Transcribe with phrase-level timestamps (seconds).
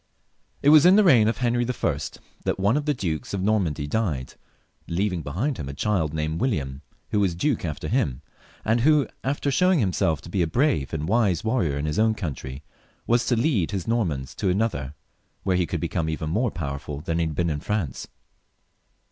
[0.63, 1.97] It was in the reign of Henry L
[2.45, 4.33] that one of the dukes of Normandy died,
[4.87, 6.81] leaving behind him a child named William,
[7.11, 8.23] who was duke after him,
[8.65, 12.15] and who, after showing himself to be a brave and wise warrior in his own
[12.15, 12.63] country,
[13.05, 14.95] was to lead his Normans to another,
[15.43, 18.07] where he would be come evien more powerful than he had been in France.